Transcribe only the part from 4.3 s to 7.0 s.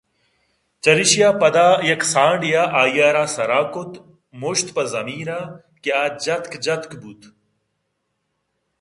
مُشت پہ زمین ءَ کہ آ جَتک جَتک